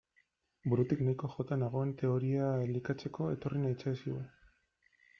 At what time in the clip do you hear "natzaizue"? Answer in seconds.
3.69-4.27